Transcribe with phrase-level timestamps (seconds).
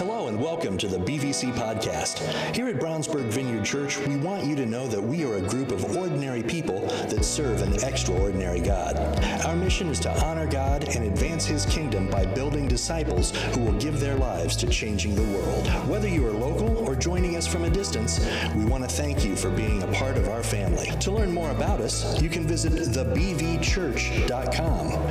[0.00, 2.20] Hello and welcome to the BVC podcast.
[2.56, 5.70] Here at Brownsburg Vineyard Church, we want you to know that we are a group
[5.70, 6.80] of ordinary people
[7.10, 8.96] that serve an extraordinary God.
[9.44, 13.74] Our mission is to honor God and advance His kingdom by building disciples who will
[13.74, 15.68] give their lives to changing the world.
[15.86, 18.26] Whether you are local or joining us from a distance,
[18.56, 20.86] we want to thank you for being a part of our family.
[21.00, 23.58] To learn more about us, you can visit thebvchurch.com.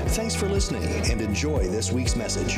[0.08, 2.58] Thanks for listening and enjoy this week's message.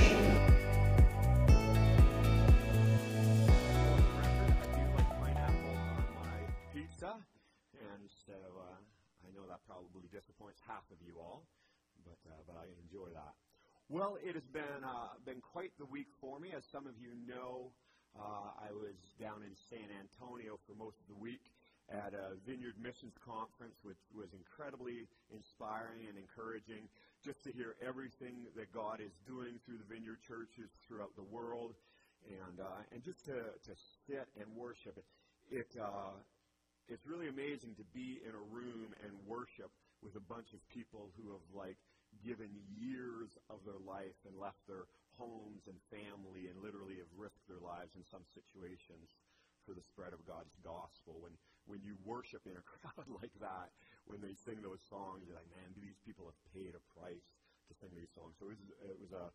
[47.81, 49.17] Lives in some situations
[49.65, 51.17] for the spread of God's gospel.
[51.17, 51.33] When
[51.65, 53.73] when you worship in a crowd like that,
[54.05, 57.25] when they sing those songs, you're like, man, these people have paid a price
[57.69, 58.37] to sing these songs.
[58.37, 59.33] So it was, it was a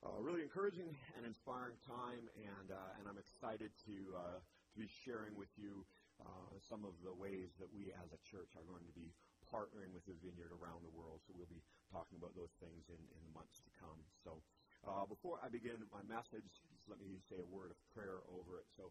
[0.00, 4.88] uh, really encouraging and inspiring time, and uh, and I'm excited to uh, to be
[4.88, 5.84] sharing with you
[6.20, 9.12] uh, some of the ways that we as a church are going to be
[9.48, 11.24] partnering with the Vineyard around the world.
[11.24, 13.98] So we'll be talking about those things in, in the months to come.
[14.22, 14.38] So
[14.86, 18.66] uh, before I begin my message, let me say a word of prayer over it.
[18.74, 18.90] So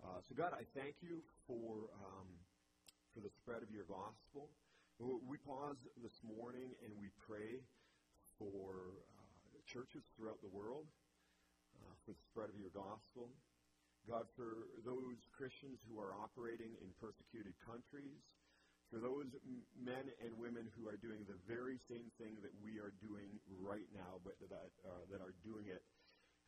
[0.00, 2.28] uh, so God, I thank you for um,
[3.12, 4.48] for the spread of your gospel.
[5.00, 7.64] We pause this morning and we pray
[8.36, 9.00] for
[9.64, 10.84] churches throughout the world,
[11.80, 13.32] uh, for the spread of your gospel.
[14.08, 18.20] God, for those Christians who are operating in persecuted countries,
[18.90, 19.30] for those
[19.78, 23.30] men and women who are doing the very same thing that we are doing
[23.62, 25.84] right now, but that, uh, that are doing it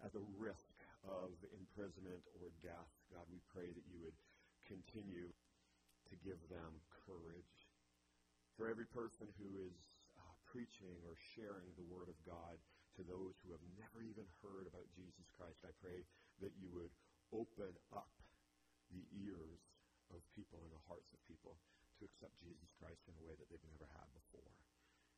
[0.03, 2.91] at the risk of imprisonment or death.
[3.11, 4.17] God, we pray that you would
[4.67, 5.31] continue
[6.09, 7.57] to give them courage.
[8.55, 9.77] For every person who is
[10.15, 12.61] uh, preaching or sharing the Word of God,
[12.97, 15.65] to those who have never even heard about Jesus Christ.
[15.65, 16.05] I pray
[16.45, 16.93] that you would
[17.33, 18.13] open up
[18.93, 19.65] the ears
[20.13, 21.57] of people and the hearts of people
[21.97, 24.53] to accept Jesus Christ in a way that they've never had before.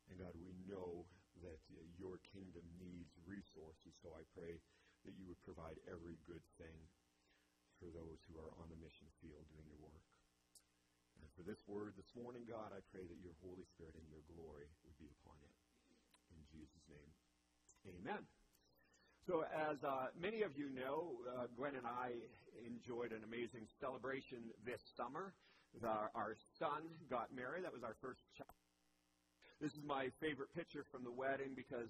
[0.07, 1.03] And God, we know
[1.43, 4.63] that uh, your kingdom needs resources, so I pray
[5.05, 6.79] that you would provide every good thing
[7.79, 10.05] for those who are on the mission field doing your work.
[11.21, 14.25] And for this word this morning, God, I pray that your Holy Spirit and your
[14.35, 15.55] glory would be upon it.
[16.33, 17.13] In Jesus' name.
[17.85, 18.25] Amen.
[19.25, 22.13] So, as uh, many of you know, uh, Gwen and I
[22.61, 25.33] enjoyed an amazing celebration this summer.
[25.83, 27.65] Our, our son got married.
[27.65, 28.53] That was our first child.
[29.61, 31.89] This is my favorite picture from the wedding because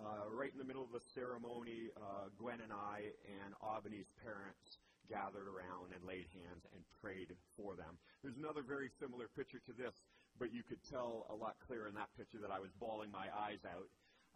[0.00, 4.80] uh, right in the middle of the ceremony, uh, Gwen and I and Albany's parents
[5.10, 7.98] gathered around and laid hands and prayed for them.
[8.22, 9.92] There's another very similar picture to this,
[10.38, 13.28] but you could tell a lot clearer in that picture that I was bawling my
[13.28, 13.90] eyes out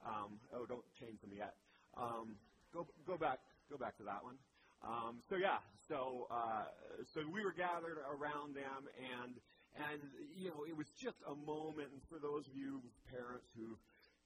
[0.05, 1.55] um, oh, don't change them yet.
[1.97, 2.37] Um,
[2.75, 3.41] go go back
[3.71, 4.37] go back to that one.
[4.85, 6.69] Um, so yeah, so uh,
[7.15, 9.33] so we were gathered around them, and
[9.91, 10.01] and
[10.37, 11.89] you know it was just a moment.
[11.93, 13.79] And for those of you parents who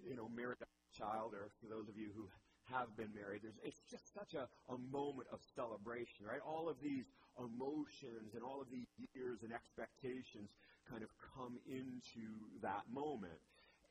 [0.06, 2.26] you know married a child, or for those of you who
[2.70, 6.42] have been married, there's it's just such a, a moment of celebration, right?
[6.44, 7.06] All of these
[7.38, 10.50] emotions and all of these years and expectations
[10.88, 12.26] kind of come into
[12.62, 13.40] that moment.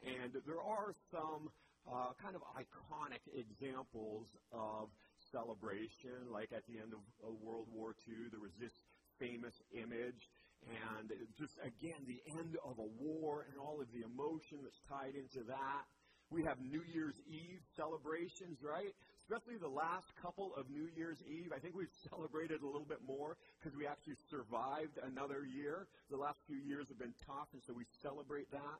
[0.04, 1.52] And there are some
[1.88, 4.88] uh, kind of iconic examples of
[5.32, 8.74] celebration, like at the end of, of World War II, there was this
[9.20, 10.24] famous image,
[10.64, 15.16] and just again, the end of a war and all of the emotion that's tied
[15.16, 15.84] into that.
[16.30, 18.94] We have New Year's Eve celebrations, right?
[19.26, 21.50] Especially the last couple of New Year's Eve.
[21.50, 25.90] I think we've celebrated a little bit more because we actually survived another year.
[26.14, 28.78] The last few years have been tough, and so we celebrate that.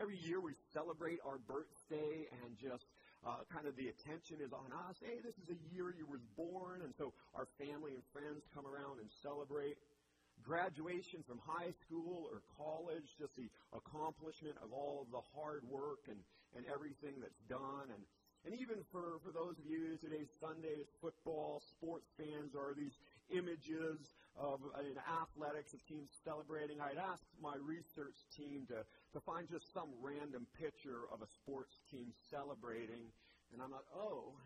[0.00, 2.88] Every year we celebrate our birthday and just
[3.24, 4.96] uh, kind of the attention is on us.
[5.04, 8.64] Hey, this is a year you were born, and so our family and friends come
[8.64, 9.76] around and celebrate.
[10.44, 16.08] Graduation from high school or college, just the accomplishment of all of the hard work
[16.08, 16.20] and,
[16.54, 17.90] and everything that's done.
[17.90, 18.02] And,
[18.46, 22.94] and even for, for those of you, today's Sunday is football, sports fans are these
[23.34, 23.98] images
[24.38, 26.78] of in athletics of teams celebrating.
[26.78, 31.74] I'd asked my research team to, to find just some random picture of a sports
[31.90, 33.10] team celebrating,
[33.50, 34.36] and I'm like, oh,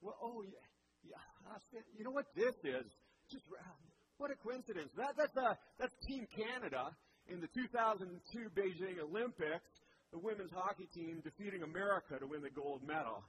[0.00, 0.62] well, oh, yeah.
[1.04, 2.88] Yeah, you know what this is?
[3.28, 3.44] Just
[4.16, 4.90] what a coincidence.
[4.96, 6.96] That, that's, uh, that's Team Canada
[7.28, 8.08] in the 2002
[8.52, 9.68] Beijing Olympics,
[10.14, 13.26] the women's hockey team defeating America to win the gold medal.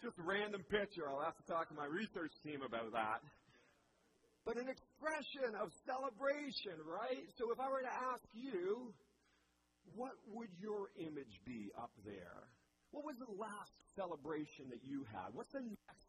[0.00, 1.04] Just a random picture.
[1.04, 3.20] I'll have to talk to my research team about that.
[4.48, 7.28] But an expression of celebration, right?
[7.36, 8.96] So if I were to ask you,
[9.92, 12.48] what would your image be up there?
[12.88, 15.36] What was the last celebration that you had?
[15.36, 16.08] What's the next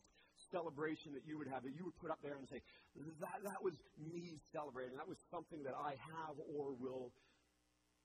[0.56, 2.64] celebration that you would have that you would put up there and say,
[3.20, 4.96] that, that was me celebrating.
[4.96, 7.12] That was something that I have or will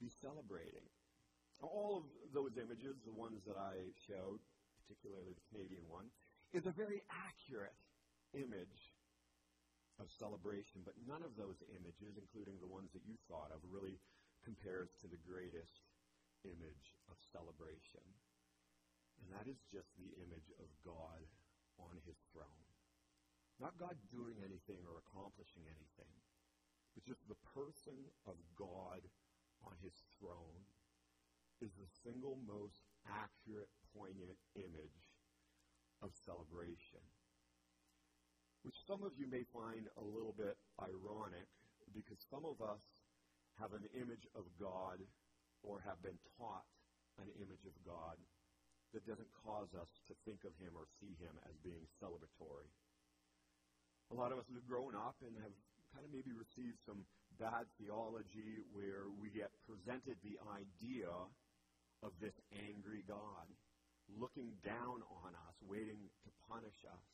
[0.02, 0.82] be celebrating.
[1.62, 4.42] All of those images, the ones that I showed,
[4.84, 6.10] particularly the Canadian one,
[6.52, 7.76] is a very accurate
[8.34, 8.94] image
[10.02, 13.98] of celebration, but none of those images, including the ones that you thought of, really
[14.42, 15.86] compares to the greatest
[16.44, 18.02] image of celebration.
[19.22, 21.22] And that is just the image of God
[21.78, 22.66] on his throne.
[23.62, 26.14] Not God doing anything or accomplishing anything,
[26.92, 27.96] but just the person
[28.26, 29.00] of God
[29.62, 30.66] on his throne
[31.64, 32.76] is the single most
[33.08, 35.00] accurate, poignant image
[36.04, 37.00] of celebration.
[38.68, 41.48] Which some of you may find a little bit ironic
[41.96, 42.84] because some of us
[43.56, 45.00] have an image of God
[45.64, 46.68] or have been taught
[47.16, 48.20] an image of God
[48.92, 52.68] that doesn't cause us to think of him or see him as being celebratory.
[54.12, 55.56] A lot of us have grown up and have
[55.92, 57.06] kind of maybe received some
[57.38, 61.10] bad theology where we get presented the idea
[62.02, 63.46] of this angry God
[64.20, 67.04] looking down on us, waiting to punish us.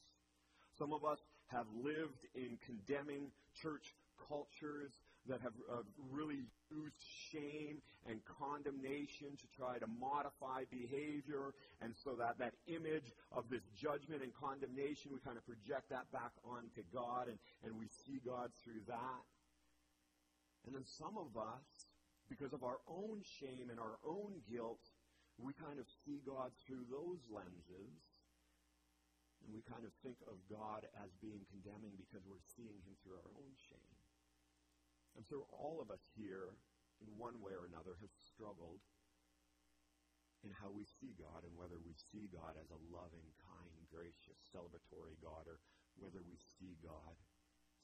[0.79, 1.19] Some of us
[1.49, 3.31] have lived in condemning
[3.61, 3.95] church
[4.29, 4.93] cultures
[5.29, 6.97] that have uh, really used
[7.31, 11.53] shame and condemnation to try to modify behavior.
[11.83, 16.11] And so that, that image of this judgment and condemnation, we kind of project that
[16.13, 19.25] back onto God and, and we see God through that.
[20.67, 21.65] And then some of us,
[22.31, 24.87] because of our own shame and our own guilt,
[25.35, 27.99] we kind of see God through those lenses.
[29.43, 33.19] And we kind of think of God as being condemning because we're seeing him through
[33.19, 33.99] our own shame.
[35.17, 36.55] And so all of us here,
[37.03, 38.85] in one way or another, have struggled
[40.45, 44.41] in how we see God and whether we see God as a loving, kind, gracious,
[44.53, 45.61] celebratory God or
[46.01, 47.17] whether we see God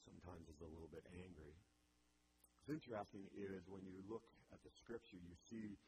[0.05, 1.57] sometimes as a little bit angry.
[2.67, 5.79] What's interesting is when you look at the scripture, you see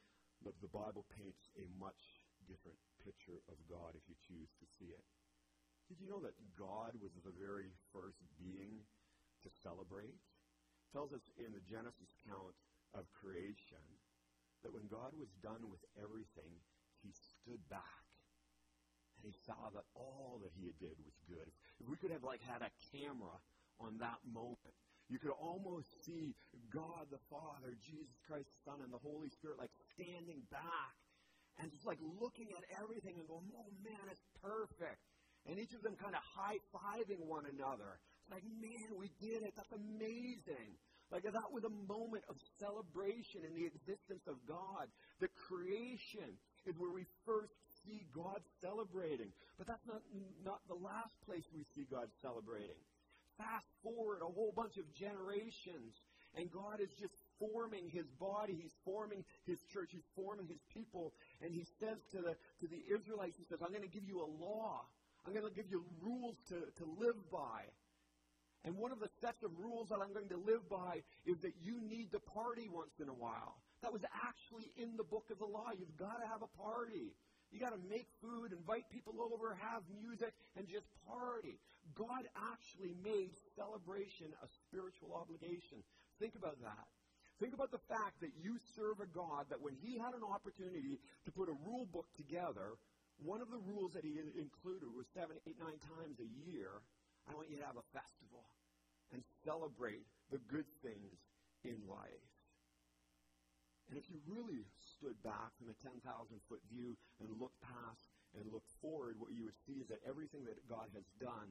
[0.47, 1.99] that the Bible paints a much
[2.47, 5.03] different picture of God if you choose to see it.
[5.91, 8.87] Did you know that God was the very first being
[9.43, 10.15] to celebrate?
[10.95, 12.55] tells us in the Genesis account
[12.95, 13.83] of creation
[14.63, 16.63] that when God was done with everything,
[17.03, 18.07] he stood back
[19.19, 21.51] and he saw that all that he had did was good.
[21.83, 23.35] If we could have like had a camera
[23.83, 26.37] on that moment, you could almost see
[26.69, 30.95] God the Father, Jesus Christ the Son, and the Holy Spirit like standing back
[31.59, 35.01] and just like looking at everything and going, oh man, it's perfect.
[35.49, 37.97] And each of them kind of high fiving one another.
[38.23, 39.57] It's Like, man, we did it.
[39.57, 40.77] That's amazing.
[41.11, 44.93] Like that was a moment of celebration in the existence of God.
[45.25, 46.37] The creation
[46.69, 49.33] is where we first see God celebrating.
[49.57, 50.05] But that's not,
[50.45, 52.77] not the last place we see God celebrating.
[53.39, 56.03] Fast forward a whole bunch of generations,
[56.37, 58.59] and God is just forming his body.
[58.61, 59.91] He's forming his church.
[59.93, 61.15] He's forming his people.
[61.41, 64.21] And he says to the, to the Israelites, he says, I'm going to give you
[64.21, 64.83] a law.
[65.27, 67.63] I'm going to give you rules to, to live by.
[68.65, 71.55] And one of the sets of rules that I'm going to live by is that
[71.63, 73.57] you need to party once in a while.
[73.83, 75.71] That was actually in the book of the law.
[75.79, 77.15] You've got to have a party.
[77.51, 81.57] You got to make food, invite people over, have music, and just party.
[81.97, 85.81] God actually made celebration a spiritual obligation.
[86.21, 86.87] Think about that.
[87.41, 90.99] Think about the fact that you serve a God that when he had an opportunity
[91.25, 92.77] to put a rule book together,
[93.23, 96.83] one of the rules that he included was seven, eight, nine times a year
[97.31, 98.49] I want you to have a festival
[99.13, 101.21] and celebrate the good things
[101.65, 102.25] in life.
[103.89, 104.65] And if you really
[104.99, 106.03] stood back from a 10,000
[106.51, 110.43] foot view and looked past and looked forward, what you would see is that everything
[110.45, 111.49] that God has done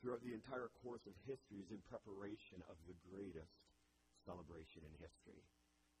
[0.00, 3.52] throughout the entire course of history is in preparation of the greatest
[4.24, 5.44] celebration in history.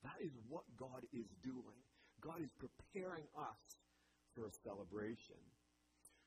[0.02, 1.78] That is what God is doing.
[2.24, 3.62] God is preparing us
[4.32, 5.38] for a celebration.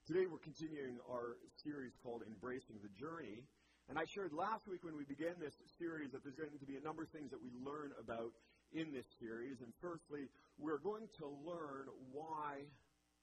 [0.06, 3.48] Today we're continuing our series called Embracing the Journey.
[3.90, 6.78] And I shared last week when we began this series that there's going to be
[6.78, 8.32] a number of things that we learn about
[8.74, 9.58] in this series.
[9.62, 12.64] And firstly, we're going to learn why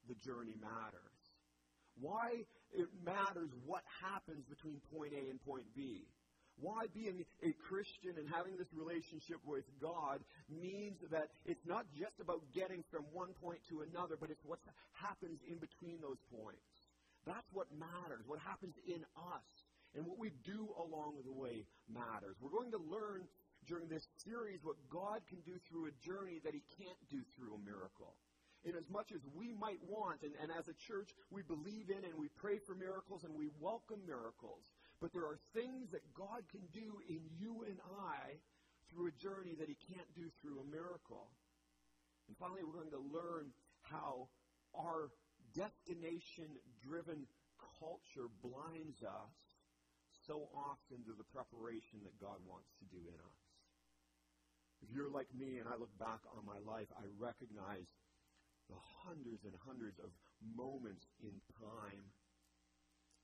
[0.09, 1.19] the journey matters.
[2.01, 6.07] Why it matters what happens between point A and point B.
[6.59, 10.19] Why being a Christian and having this relationship with God
[10.51, 14.59] means that it's not just about getting from one point to another, but it's what
[14.91, 16.67] happens in between those points.
[17.27, 19.47] That's what matters, what happens in us.
[19.95, 22.37] And what we do along the way matters.
[22.43, 23.25] We're going to learn
[23.69, 27.55] during this series what God can do through a journey that He can't do through
[27.55, 28.17] a miracle
[28.65, 32.03] in as much as we might want, and, and as a church, we believe in
[32.03, 34.67] and we pray for miracles and we welcome miracles.
[35.01, 38.35] But there are things that God can do in you and I
[38.91, 41.31] through a journey that He can't do through a miracle.
[42.27, 44.27] And finally, we're going to learn how
[44.75, 45.15] our
[45.55, 46.51] destination
[46.83, 47.25] driven
[47.79, 49.39] culture blinds us
[50.27, 53.48] so often to the preparation that God wants to do in us.
[54.83, 57.91] If you're like me and I look back on my life, I recognize
[58.71, 60.13] the hundreds and hundreds of
[60.55, 62.05] moments in time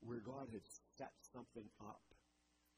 [0.01, 0.65] where God had
[0.97, 2.03] set something up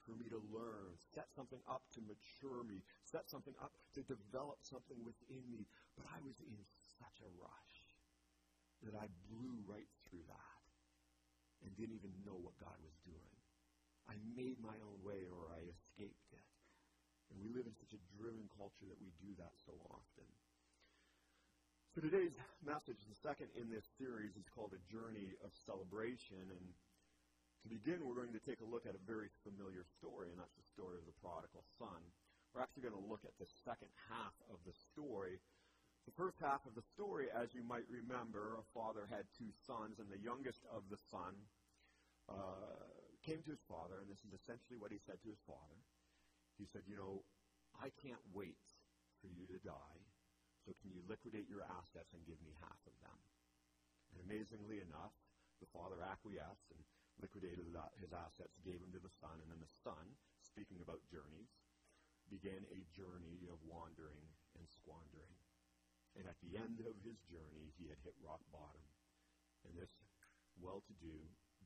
[0.07, 4.63] for me to learn, set something up to mature me, set something up to develop
[4.63, 5.67] something within me.
[5.99, 7.77] But I was in such a rush
[8.87, 10.63] that I blew right through that
[11.67, 13.35] and didn't even know what God was doing.
[14.07, 15.75] I made my own way or I
[17.47, 20.27] we live in such a driven culture that we do that so often.
[21.95, 26.43] So today's message, the second in this series, is called A Journey of Celebration.
[26.43, 26.67] And
[27.63, 30.59] to begin, we're going to take a look at a very familiar story, and that's
[30.59, 32.03] the story of the prodigal son.
[32.51, 35.39] We're actually going to look at the second half of the story.
[36.11, 40.03] The first half of the story, as you might remember, a father had two sons,
[40.03, 41.31] and the youngest of the son
[42.27, 42.91] uh,
[43.23, 45.79] came to his father, and this is essentially what he said to his father.
[46.59, 47.15] He said, You know,
[47.81, 48.63] I can't wait
[49.21, 50.01] for you to die
[50.67, 53.19] so can you liquidate your assets and give me half of them?
[54.11, 55.15] And amazingly enough,
[55.63, 56.83] the father acquiesced and
[57.23, 57.63] liquidated
[58.03, 60.05] his assets, gave them to the son, and then the son,
[60.43, 61.55] speaking about journeys,
[62.27, 64.27] began a journey of wandering
[64.59, 65.39] and squandering.
[66.19, 68.83] And at the end of his journey, he had hit rock bottom.
[69.63, 69.95] And this
[70.59, 71.15] well-to-do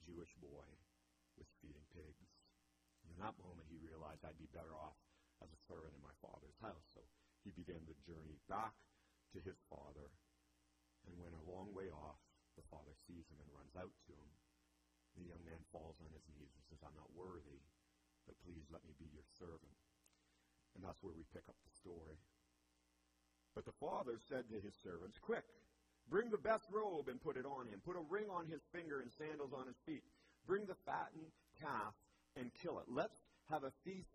[0.04, 0.68] Jewish boy
[1.40, 2.28] was feeding pigs.
[3.00, 5.00] And in that moment, he realized I'd be better off
[5.40, 6.86] as a servant in my father's house.
[6.92, 7.02] So
[7.44, 8.76] he began the journey back
[9.32, 10.08] to his father.
[11.08, 12.20] And when a long way off,
[12.56, 14.30] the father sees him and runs out to him.
[15.16, 17.60] The young man falls on his knees and says, I'm not worthy,
[18.28, 19.78] but please let me be your servant.
[20.76, 22.20] And that's where we pick up the story.
[23.56, 25.42] But the father said to his servants, Quick,
[26.06, 27.82] bring the best robe and put it on him.
[27.82, 30.06] Put a ring on his finger and sandals on his feet.
[30.46, 31.94] Bring the fattened calf
[32.38, 32.86] and kill it.
[32.86, 33.18] Let's
[33.50, 34.14] have a feast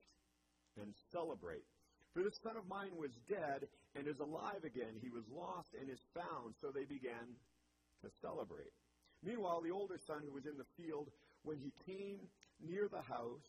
[0.81, 1.65] and celebrate.
[2.13, 4.95] For this son of mine was dead and is alive again.
[5.03, 6.55] He was lost and is found.
[6.61, 7.35] So they began
[8.03, 8.71] to celebrate.
[9.23, 11.11] Meanwhile, the older son who was in the field,
[11.43, 12.19] when he came
[12.63, 13.47] near the house,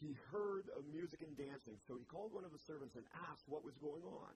[0.00, 1.80] he heard of music and dancing.
[1.88, 4.34] So he called one of the servants and asked what was going on.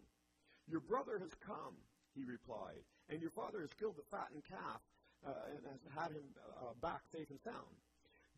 [0.70, 1.76] Your brother has come,
[2.14, 4.80] he replied, and your father has killed the fattened calf
[5.26, 6.24] uh, and has had him
[6.60, 7.76] uh, back safe and sound.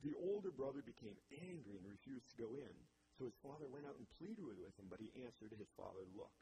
[0.03, 2.77] The older brother became angry and refused to go in.
[3.21, 6.33] So his father went out and pleaded with him, but he answered his father, Look,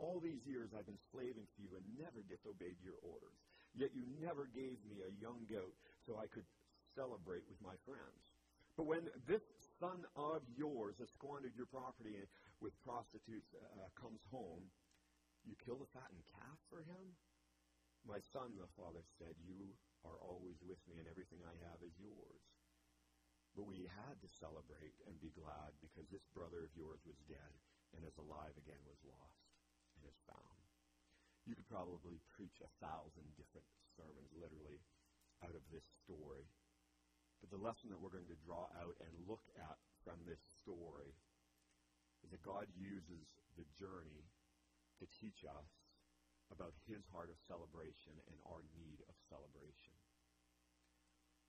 [0.00, 3.36] all these years I've been slaving for you and never disobeyed your orders.
[3.76, 5.76] Yet you never gave me a young goat
[6.08, 6.48] so I could
[6.96, 8.32] celebrate with my friends.
[8.80, 9.44] But when this
[9.76, 12.16] son of yours has squandered your property
[12.64, 14.64] with prostitutes uh, comes home,
[15.44, 17.12] you kill the fattened calf for him?
[18.08, 19.68] My son, the father said, You
[20.08, 22.40] are always with me, and everything I have is yours.
[23.52, 27.52] But we had to celebrate and be glad because this brother of yours was dead
[27.92, 29.44] and is alive again, was lost
[29.96, 30.60] and is found.
[31.44, 34.80] You could probably preach a thousand different sermons, literally,
[35.44, 36.48] out of this story.
[37.42, 41.12] But the lesson that we're going to draw out and look at from this story
[42.22, 43.26] is that God uses
[43.58, 44.30] the journey
[45.02, 45.70] to teach us
[46.54, 49.98] about his heart of celebration and our need of celebration.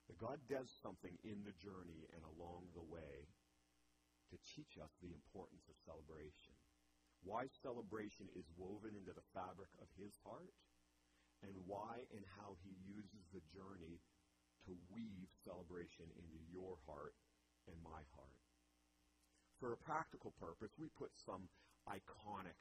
[0.08, 3.28] That God does something in the journey and along the way
[4.32, 6.56] to teach us the importance of celebration.
[7.24, 10.52] Why celebration is woven into the fabric of his heart,
[11.44, 14.00] and why and how he uses the journey
[14.68, 17.16] to weave celebration into your heart
[17.68, 18.40] and my heart.
[19.60, 21.48] For a practical purpose, we put some
[21.88, 22.60] iconic,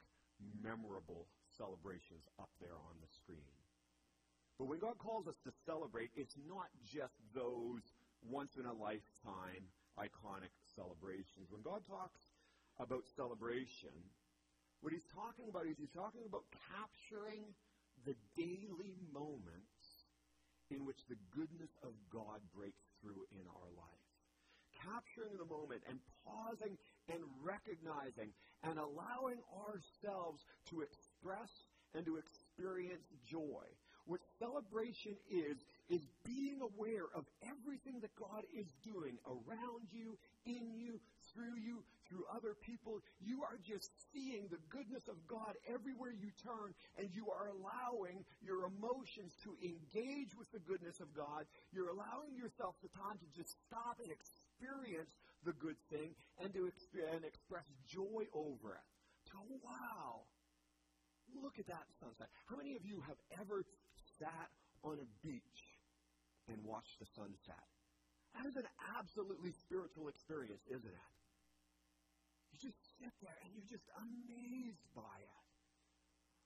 [0.63, 3.62] memorable celebrations up there on the screen.
[4.57, 7.81] But when God calls us to celebrate, it's not just those
[8.29, 9.65] once in a lifetime
[9.99, 11.49] iconic celebrations.
[11.49, 12.21] When God talks
[12.79, 13.93] about celebration,
[14.81, 17.43] what he's talking about is he's talking about capturing
[18.05, 20.05] the daily moments
[20.69, 24.05] in which the goodness of God breaks through in our life.
[24.75, 26.75] Capturing the moment and pausing
[27.07, 28.33] and recognizing
[28.63, 31.51] and allowing ourselves to express
[31.95, 33.63] and to experience joy.
[34.05, 35.57] What celebration is,
[35.89, 40.99] is being aware of everything that God is doing around you, in you,
[41.31, 42.99] through you, through other people.
[43.23, 48.25] You are just seeing the goodness of God everywhere you turn, and you are allowing
[48.43, 51.47] your emotions to engage with the goodness of God.
[51.71, 55.15] You're allowing yourself the time to just stop and experience
[55.47, 56.11] the good thing
[56.43, 56.71] and to
[57.15, 58.85] and express joy over it.
[59.31, 60.27] So, wow,
[61.41, 62.29] look at that sunset.
[62.45, 63.65] How many of you have ever
[64.23, 64.49] sat
[64.87, 65.59] on a beach
[66.47, 67.67] and watched the sunset.
[68.39, 71.11] That is an absolutely spiritual experience, isn't it?
[72.55, 75.43] You just sit there and you're just amazed by it.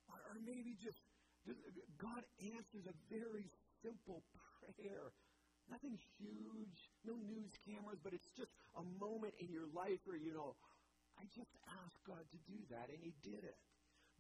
[0.10, 1.00] Or, or maybe just,
[1.46, 1.62] just,
[2.02, 3.46] God answers a very
[3.86, 4.26] simple
[4.58, 5.14] prayer.
[5.70, 10.34] Nothing huge, no news cameras, but it's just a moment in your life where, you
[10.34, 10.56] know,
[11.20, 11.52] I just
[11.84, 13.60] asked God to do that, and He did it.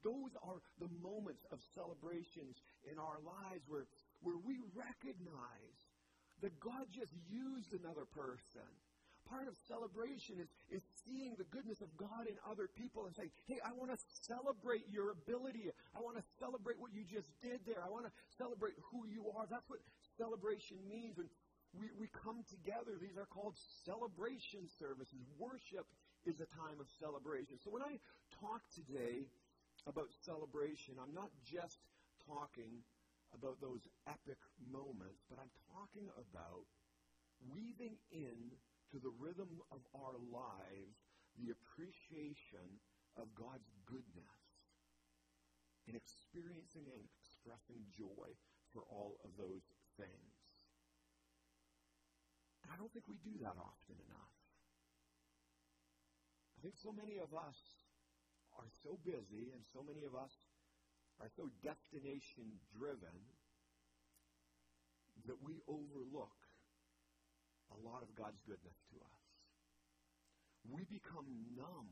[0.03, 3.87] Those are the moments of celebrations in our lives where,
[4.21, 5.77] where we recognize
[6.41, 8.67] that God just used another person.
[9.25, 13.33] Part of celebration is, is seeing the goodness of God in other people and saying,
[13.43, 15.67] hey, I want to celebrate your ability.
[15.91, 17.83] I want to celebrate what you just did there.
[17.83, 19.43] I want to celebrate who you are.
[19.49, 19.83] That's what
[20.15, 21.19] celebration means.
[21.19, 21.27] When
[21.75, 25.27] we, we come together, these are called celebration services.
[25.35, 25.83] Worship
[26.23, 27.59] is a time of celebration.
[27.59, 27.99] So when I
[28.39, 29.27] talk today
[29.87, 31.79] about celebration, I'm not just
[32.27, 32.83] talking
[33.31, 36.67] about those epic moments, but I'm talking about
[37.47, 38.51] weaving in
[38.91, 40.99] to the rhythm of our lives
[41.39, 42.67] the appreciation
[43.15, 44.41] of God's goodness
[45.87, 48.35] and experiencing and expressing joy
[48.73, 49.63] for all of those
[49.95, 50.33] things.
[52.67, 54.35] I don't think we do that often enough.
[56.57, 57.76] I think so many of us
[58.57, 60.33] are so busy and so many of us
[61.21, 63.17] are so destination driven
[65.25, 66.37] that we overlook
[67.73, 69.23] a lot of God's goodness to us.
[70.67, 71.89] We become numb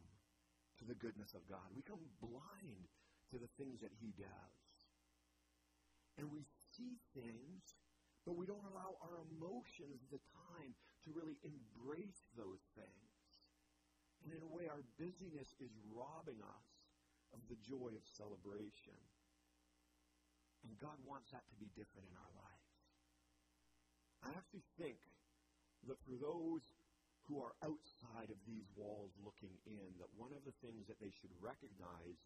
[0.80, 1.64] to the goodness of God.
[1.72, 2.92] We become blind
[3.32, 4.76] to the things that He does.
[6.18, 7.64] And we see things,
[8.24, 13.05] but we don't allow our emotions the time to really embrace those things.
[14.26, 16.68] And in a way, our busyness is robbing us
[17.30, 18.98] of the joy of celebration.
[20.66, 22.74] And God wants that to be different in our lives.
[24.26, 24.98] I actually think
[25.86, 26.66] that for those
[27.30, 31.14] who are outside of these walls looking in, that one of the things that they
[31.14, 32.18] should recognize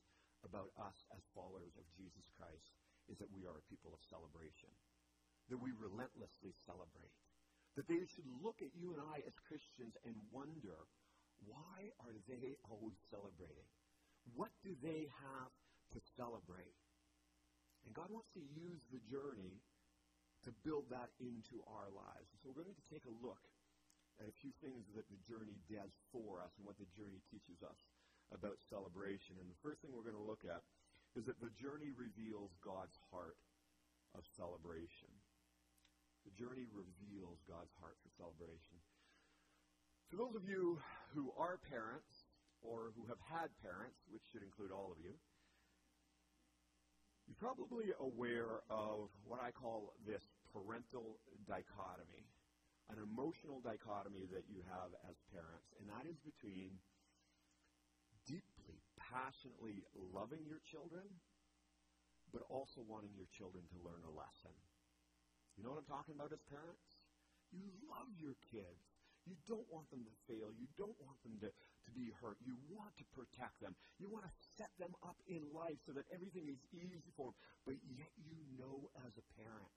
[0.48, 2.72] about us as followers of Jesus Christ
[3.12, 4.72] is that we are a people of celebration,
[5.52, 7.12] that we relentlessly celebrate,
[7.76, 10.88] that they should look at you and I as Christians and wonder
[11.48, 13.68] why are they always celebrating?
[14.36, 15.54] What do they have
[15.96, 16.78] to celebrate?
[17.86, 19.64] And God wants to use the journey
[20.44, 22.28] to build that into our lives.
[22.40, 23.44] So we're going to take a look
[24.20, 27.64] at a few things that the journey does for us and what the journey teaches
[27.64, 27.80] us
[28.36, 29.40] about celebration.
[29.40, 30.64] And the first thing we're going to look at
[31.18, 33.40] is that the journey reveals God's heart
[34.14, 35.10] of celebration.
[36.28, 38.78] The journey reveals God's heart for celebration.
[40.10, 40.82] For those of you
[41.14, 42.10] who are parents
[42.66, 45.14] or who have had parents, which should include all of you,
[47.30, 52.26] you're probably aware of what I call this parental dichotomy,
[52.90, 56.74] an emotional dichotomy that you have as parents, and that is between
[58.26, 61.06] deeply, passionately loving your children,
[62.34, 64.58] but also wanting your children to learn a lesson.
[65.54, 66.98] You know what I'm talking about as parents?
[67.54, 68.89] You love your kids.
[69.30, 70.50] You don't want them to fail.
[70.58, 72.42] You don't want them to, to be hurt.
[72.42, 73.78] You want to protect them.
[74.02, 77.38] You want to set them up in life so that everything is easy for them.
[77.70, 79.70] But yet you know as a parent,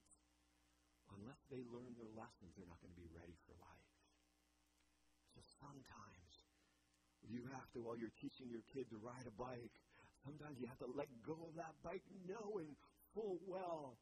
[1.13, 3.89] unless they learn their lessons, they're not going to be ready for life.
[5.37, 6.33] So sometimes
[7.29, 9.77] you have to, while you're teaching your kid to ride a bike,
[10.25, 12.73] sometimes you have to let go of that bike knowing
[13.13, 14.01] full well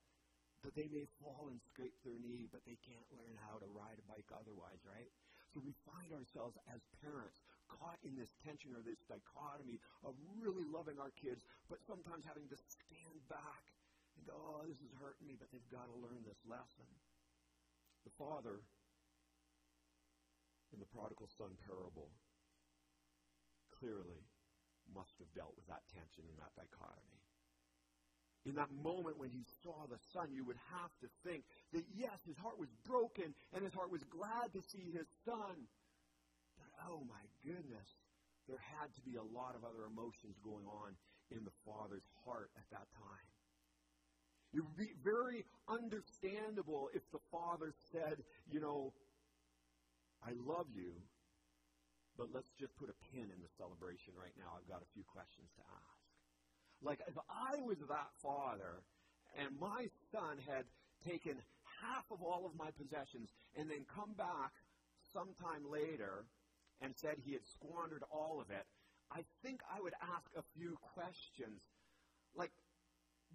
[0.64, 3.98] that they may fall and scrape their knee, but they can't learn how to ride
[3.98, 5.10] a bike otherwise, right?
[5.52, 10.64] So we find ourselves as parents caught in this tension or this dichotomy of really
[10.64, 13.64] loving our kids, but sometimes having to stand back
[14.16, 16.88] and go, oh, this is hurting me, but they've got to learn this lesson.
[18.08, 18.64] The father
[20.72, 22.12] in the prodigal son parable
[23.76, 24.24] clearly
[24.92, 27.20] must have dealt with that tension and that dichotomy.
[28.46, 32.18] In that moment when he saw the son, you would have to think that yes,
[32.26, 35.56] his heart was broken and his heart was glad to see his son.
[36.58, 37.88] But oh my goodness,
[38.50, 40.98] there had to be a lot of other emotions going on
[41.30, 43.30] in the father's heart at that time.
[44.54, 48.20] It would be very understandable if the father said,
[48.52, 48.92] you know,
[50.26, 50.92] I love you,
[52.18, 54.58] but let's just put a pin in the celebration right now.
[54.58, 56.01] I've got a few questions to ask.
[56.82, 58.82] Like, if I was that father
[59.38, 60.66] and my son had
[61.08, 61.38] taken
[61.82, 64.52] half of all of my possessions and then come back
[65.14, 66.26] sometime later
[66.82, 68.66] and said he had squandered all of it,
[69.12, 71.62] I think I would ask a few questions.
[72.36, 72.52] Like,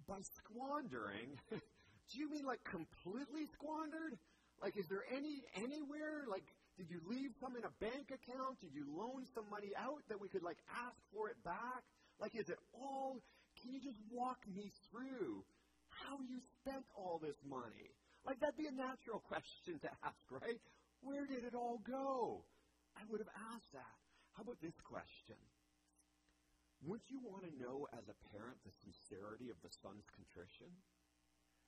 [0.07, 4.17] by squandering, do you mean like completely squandered?
[4.61, 6.25] Like, is there any anywhere?
[6.29, 6.45] Like,
[6.77, 8.59] did you leave some in a bank account?
[8.59, 11.83] Did you loan some money out that we could like ask for it back?
[12.19, 13.21] Like, is it all?
[13.61, 15.43] Can you just walk me through
[15.89, 17.93] how you spent all this money?
[18.25, 20.61] Like, that'd be a natural question to ask, right?
[21.01, 22.43] Where did it all go?
[22.97, 23.97] I would have asked that.
[24.33, 25.37] How about this question?
[26.85, 30.69] Wouldn't you want to know as a parent the sincerity of the son's contrition?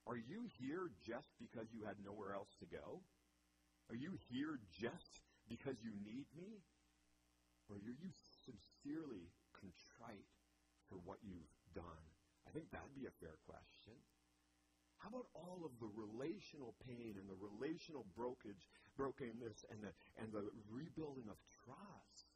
[0.06, 3.02] Are you here just because you had nowhere else to go?
[3.90, 6.62] Are you here just because you need me?
[7.70, 8.14] Or are you
[8.46, 10.30] sincerely contrite
[10.90, 12.04] for what you've done?
[12.48, 13.94] I think that'd be a fair question.
[15.00, 20.28] How about all of the relational pain and the relational brokage, brokenness and the, and
[20.34, 22.28] the rebuilding of trust?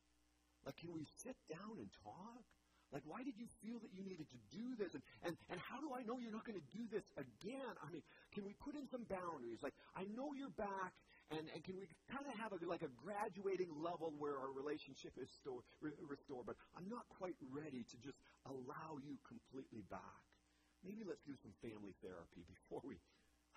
[0.63, 2.46] Like, can we sit down and talk?
[2.93, 4.93] Like, why did you feel that you needed to do this?
[4.93, 7.74] And, and, and how do I know you're not going to do this again?
[7.82, 9.60] I mean, can we put in some boundaries?
[9.65, 10.93] Like, I know you're back,
[11.34, 15.13] and, and can we kind of have a, like a graduating level where our relationship
[15.17, 16.46] is store, re- restored?
[16.46, 20.24] But I'm not quite ready to just allow you completely back.
[20.86, 23.00] Maybe let's do some family therapy before we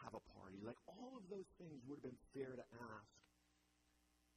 [0.00, 0.62] have a party.
[0.62, 3.12] Like, all of those things would have been fair to ask.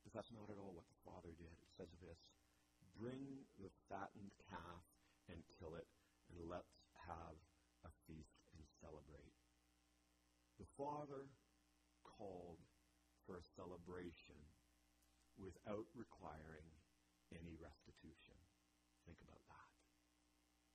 [0.03, 1.51] But that's not at all what the Father did.
[1.51, 2.19] It says this
[2.97, 4.83] Bring the fattened calf
[5.29, 5.87] and kill it,
[6.33, 6.73] and let's
[7.07, 7.35] have
[7.85, 9.35] a feast and celebrate.
[10.57, 11.29] The Father
[12.03, 12.59] called
[13.29, 14.41] for a celebration
[15.37, 16.65] without requiring
[17.29, 18.33] any restitution.
[19.05, 19.69] Think about that.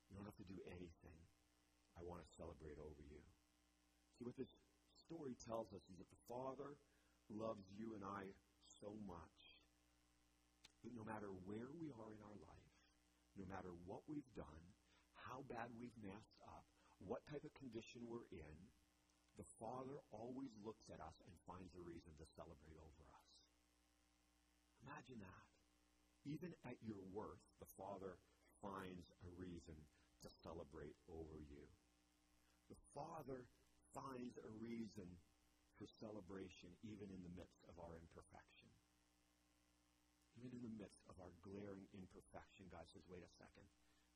[0.07, 1.19] You don't have to do anything.
[1.99, 3.19] I want to celebrate over you.
[4.14, 4.55] See, what this
[4.95, 6.79] story tells us is that the Father
[7.27, 8.31] loves you and I
[8.62, 9.59] so much
[10.87, 12.79] that no matter where we are in our life,
[13.35, 14.62] no matter what we've done,
[15.19, 16.62] how bad we've messed up,
[17.03, 18.55] what type of condition we're in,
[19.37, 23.31] the Father always looks at us and finds a reason to celebrate over us.
[24.87, 25.47] Imagine that.
[26.25, 28.16] Even at your worst, the Father
[28.62, 29.77] finds a reason
[30.25, 31.64] to celebrate over you.
[32.73, 33.44] The Father
[33.92, 35.07] finds a reason
[35.77, 38.70] for celebration even in the midst of our imperfection
[40.40, 43.66] even in the midst of our glaring imperfection, God says, wait a second.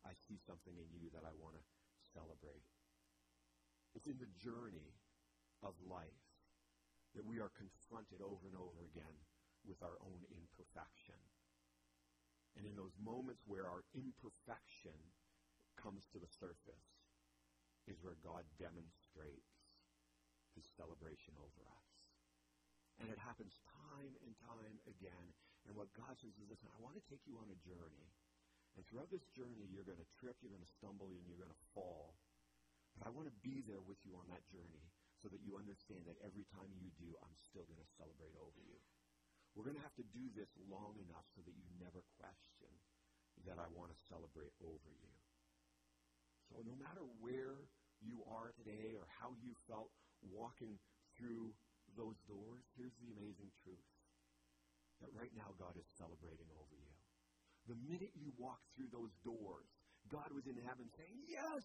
[0.02, 1.64] I see something in you that I want to
[2.10, 2.66] celebrate.
[3.94, 4.97] It's in the journey
[5.62, 6.24] of life
[7.16, 9.16] that we are confronted over and over again
[9.66, 11.18] with our own imperfection.
[12.54, 14.96] And in those moments where our imperfection
[15.78, 16.90] comes to the surface
[17.86, 19.54] is where God demonstrates
[20.58, 21.90] his celebration over us.
[22.98, 25.26] And it happens time and time again.
[25.66, 28.10] And what God says is, listen, I want to take you on a journey.
[28.74, 31.54] And throughout this journey, you're going to trip, you're going to stumble, and you're going
[31.54, 32.18] to fall.
[32.98, 34.86] But I want to be there with you on that journey
[35.18, 38.60] so that you understand that every time you do, I'm still going to celebrate over
[38.62, 38.78] you.
[39.54, 42.70] We're going to have to do this long enough so that you never question
[43.46, 45.14] that I want to celebrate over you.
[46.50, 47.66] So no matter where
[47.98, 49.90] you are today or how you felt
[50.30, 50.78] walking
[51.18, 51.50] through
[51.98, 53.88] those doors, here's the amazing truth
[55.02, 56.94] that right now God is celebrating over you.
[57.70, 59.68] The minute you walk through those doors,
[60.10, 61.62] God was in heaven saying, Yes,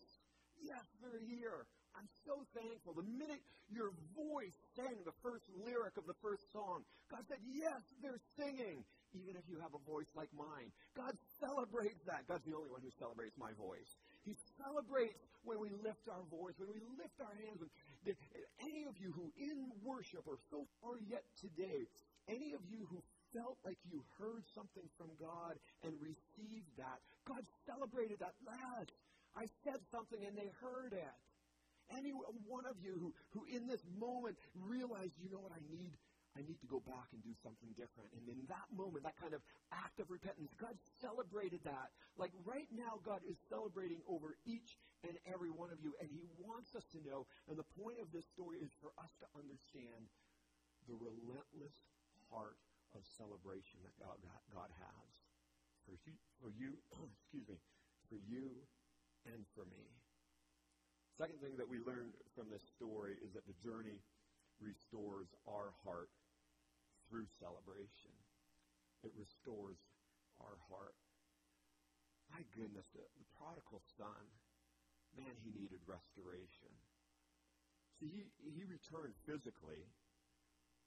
[0.60, 1.66] yes, they're here.
[1.94, 2.98] I'm so thankful.
[2.98, 7.82] The minute your voice sang the first lyric of the first song, God said, Yes,
[8.02, 8.82] they're singing,
[9.14, 10.74] even if you have a voice like mine.
[10.98, 12.26] God celebrates that.
[12.26, 13.90] God's the only one who celebrates my voice.
[14.26, 17.62] He celebrates when we lift our voice, when we lift our hands.
[18.60, 21.86] Any of you who in worship or so far yet today,
[22.28, 23.00] any of you who
[23.34, 27.02] felt like you heard something from God and received that.
[27.26, 28.34] God celebrated that.
[28.46, 28.88] Yes,
[29.36, 31.18] I said something and they heard it.
[31.98, 35.94] Any one of you who, who in this moment realized, you know what, I need
[36.34, 38.10] I need to go back and do something different.
[38.18, 41.94] And in that moment, that kind of act of repentance, God celebrated that.
[42.18, 45.94] Like right now, God is celebrating over each and every one of you.
[46.02, 49.14] And He wants us to know, and the point of this story is for us
[49.22, 50.10] to understand
[50.90, 51.78] the relentless
[52.34, 52.58] heart
[52.98, 54.18] of celebration that God,
[54.50, 55.10] God has
[55.86, 56.82] for you, for you
[57.22, 57.62] excuse me,
[58.10, 58.58] for you
[59.30, 60.03] and for me.
[61.18, 64.02] Second thing that we learned from this story is that the journey
[64.58, 66.10] restores our heart
[67.06, 68.14] through celebration.
[69.06, 69.78] It restores
[70.42, 70.98] our heart.
[72.34, 74.26] My goodness, the, the prodigal son,
[75.14, 76.74] man, he needed restoration.
[78.02, 79.86] See, he, he returned physically,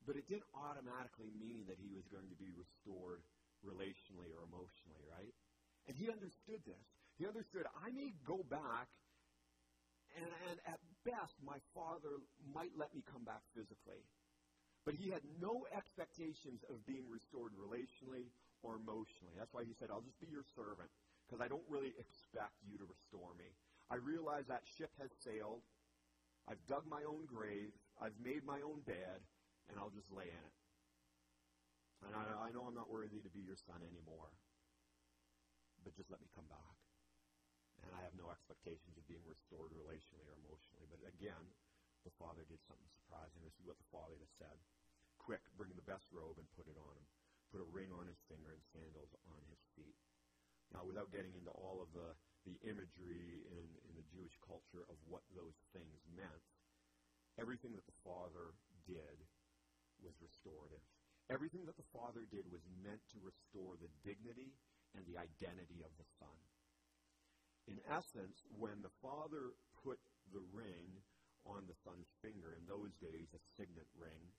[0.02, 3.22] but it didn't automatically mean that he was going to be restored
[3.62, 5.30] relationally or emotionally, right?
[5.86, 6.86] And he understood this.
[7.14, 8.90] He understood I may go back,
[10.16, 12.18] and, and at best, my father
[12.50, 14.02] might let me come back physically.
[14.85, 18.31] But he had no expectations of being restored relationally
[18.62, 19.35] or emotionally.
[19.37, 20.88] That's why he said, I'll just be your servant,
[21.26, 23.50] because I don't really expect you to restore me.
[23.90, 25.62] I realize that ship has sailed.
[26.46, 27.74] I've dug my own grave.
[27.98, 29.18] I've made my own bed,
[29.68, 30.57] and I'll just lay in it.
[32.07, 34.31] And I, I know I'm not worthy to be your son anymore.
[35.83, 36.86] But just let me come back.
[37.87, 40.90] And I have no expectations of being restored relationally or emotionally.
[40.90, 41.38] But again,
[42.03, 43.42] the father did something surprising.
[43.46, 44.59] This is what the father has said.
[45.22, 47.07] Quick, bring the best robe and put it on him.
[47.55, 49.99] Put a ring on his finger and sandals on his feet.
[50.75, 52.11] Now, without getting into all of the,
[52.42, 56.44] the imagery in, in the Jewish culture of what those things meant,
[57.38, 59.18] everything that the father did
[60.03, 60.83] was restorative.
[61.27, 64.55] Everything that the Father did was meant to restore the dignity
[64.94, 66.38] and the identity of the Son.
[67.66, 69.98] In essence, when the Father put
[70.31, 71.02] the ring
[71.42, 74.35] on the Son's finger, in those days, a signet ring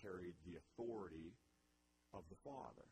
[0.00, 1.32] carried the authority
[2.12, 2.88] of the Father.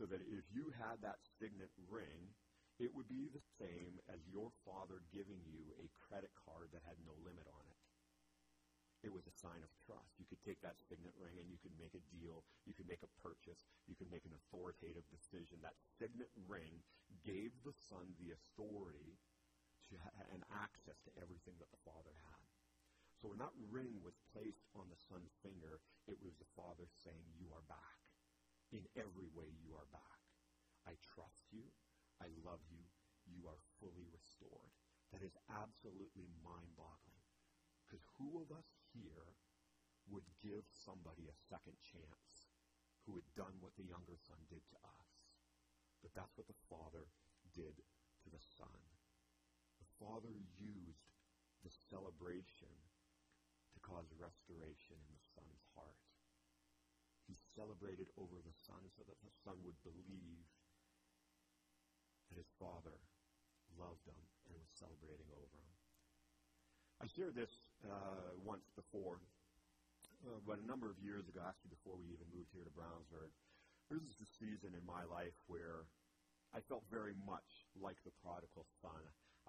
[0.00, 2.32] So that if you had that signet ring,
[2.80, 6.98] it would be the same as your Father giving you a credit card that had
[7.04, 7.78] no limit on it
[9.04, 10.16] it was a sign of trust.
[10.16, 12.40] You could take that signet ring and you could make a deal.
[12.64, 13.68] You could make a purchase.
[13.84, 15.60] You could make an authoritative decision.
[15.60, 16.80] That signet ring
[17.20, 19.20] gave the Son the authority
[19.90, 22.44] to ha- and access to everything that the Father had.
[23.20, 27.24] So when that ring was placed on the Son's finger, it was the Father saying,
[27.40, 28.00] You are back.
[28.74, 30.20] In every way, you are back.
[30.84, 31.64] I trust you.
[32.20, 32.84] I love you.
[33.24, 34.72] You are fully restored.
[35.12, 37.24] That is absolutely mind boggling.
[37.86, 39.32] Because who of us here
[40.10, 42.52] would give somebody a second chance
[43.06, 45.08] who had done what the younger son did to us.
[46.04, 47.08] But that's what the Father
[47.56, 47.80] did
[48.24, 48.93] to the Son.
[50.04, 51.08] The Father used
[51.64, 52.68] the celebration
[53.72, 55.96] to cause restoration in the Son's heart.
[57.24, 60.44] He celebrated over the Son so that the Son would believe
[62.28, 63.00] that his Father
[63.80, 65.72] loved him and was celebrating over him.
[67.00, 69.24] I shared this uh, once before,
[70.28, 73.32] uh, but a number of years ago, actually before we even moved here to Brownsburg,
[73.88, 75.88] there was a season in my life where
[76.52, 79.00] I felt very much like the prodigal son.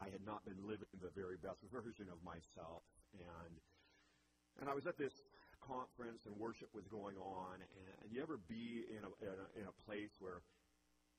[0.01, 2.83] I had not been living the very best version of myself,
[3.15, 3.53] and
[4.59, 5.13] and I was at this
[5.59, 9.47] conference and worship was going on, and, and you ever be in a, in a
[9.59, 10.43] in a place where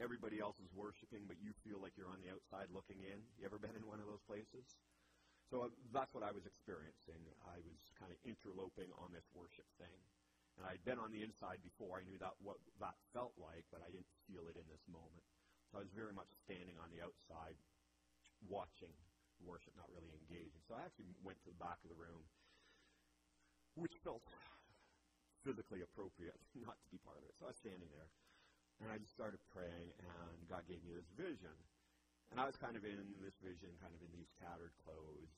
[0.01, 3.19] everybody else is worshiping, but you feel like you're on the outside looking in?
[3.41, 4.65] You ever been in one of those places?
[5.49, 7.23] So uh, that's what I was experiencing.
[7.47, 10.01] I was kind of interloping on this worship thing.
[10.59, 12.01] And I'd been on the inside before.
[12.01, 15.25] I knew that what that felt like, but I didn't feel it in this moment.
[15.69, 17.57] So I was very much standing on the outside,
[18.45, 18.93] watching
[19.45, 20.61] worship, not really engaging.
[20.65, 22.25] So I actually went to the back of the room,
[23.77, 24.25] which felt
[25.45, 27.37] physically appropriate not to be part of it.
[27.39, 28.11] So I was standing there,
[28.81, 31.55] and I just started praying, and God gave me this vision.
[32.35, 35.31] And I was kind of in this vision, kind of in these tattered clothes.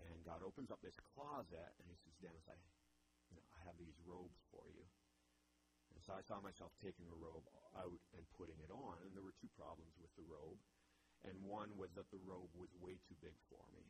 [0.00, 2.56] And God opens up this closet, and He says, Denis, I,
[3.28, 4.88] you know, I have these robes for you.
[5.92, 7.44] And so I saw myself taking a robe
[7.76, 8.96] out and putting it on.
[9.04, 10.56] And there were two problems with the robe.
[11.28, 13.84] And one was that the robe was way too big for me.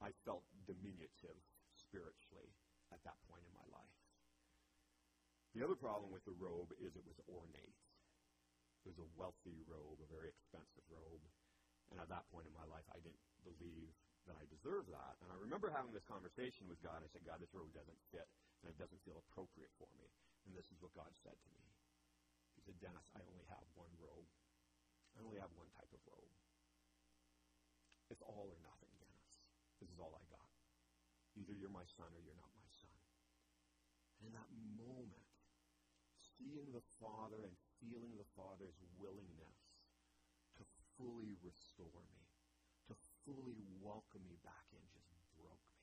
[0.00, 1.36] I felt diminutive
[1.76, 2.54] spiritually
[2.94, 3.98] at that point in my life.
[5.52, 7.76] The other problem with the robe is it was ornate.
[8.86, 11.20] It was a wealthy robe, a very expensive robe.
[11.92, 13.92] And at that point in my life, I didn't believe
[14.28, 15.16] that I deserved that.
[15.24, 17.00] And I remember having this conversation with God.
[17.00, 18.28] I said, God, this robe doesn't fit,
[18.60, 20.08] and it doesn't feel appropriate for me.
[20.48, 21.64] And this is what God said to me.
[22.56, 23.64] He said, Denis, I only have
[25.28, 26.32] only have one type of robe.
[28.08, 29.36] It's all or nothing, Denis.
[29.76, 30.48] This is all I got.
[31.36, 32.96] Either you're my son or you're not my son.
[34.16, 34.48] And in that
[34.80, 35.28] moment,
[36.16, 39.60] seeing the Father and feeling the Father's willingness
[40.56, 40.64] to
[40.96, 42.24] fully restore me,
[42.88, 42.96] to
[43.28, 45.76] fully welcome me back in just broke me.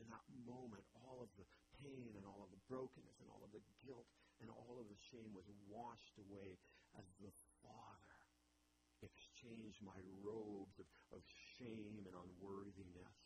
[0.00, 1.44] In that moment, all of the
[1.84, 4.08] pain and all of the brokenness and all of the guilt
[4.40, 6.56] and all of the shame was washed away
[6.96, 7.32] as the
[9.46, 11.22] exchanged my robes of, of
[11.54, 13.22] shame and unworthiness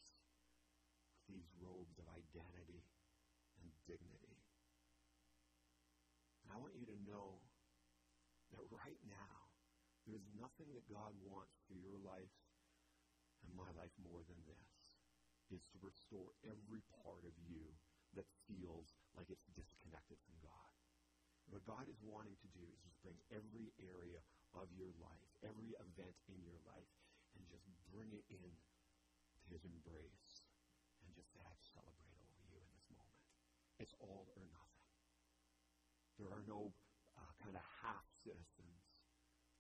[1.16, 2.84] with these robes of identity
[3.56, 4.36] and dignity.
[6.44, 7.40] And I want you to know
[8.52, 9.48] that right now,
[10.04, 12.36] there's nothing that God wants for your life
[13.46, 14.76] and my life more than this,
[15.48, 17.64] is to restore every part of you
[18.12, 20.72] that feels like it's disconnected from God.
[21.48, 24.20] What God is wanting to do is just bring every area
[24.52, 26.94] of your life, every event in your life,
[27.36, 28.50] and just bring it in
[29.40, 30.44] to his embrace
[31.02, 33.24] and just I celebrate over you in this moment.
[33.80, 34.88] It's all or nothing.
[36.20, 36.76] There are no
[37.16, 38.84] uh, kind of half citizens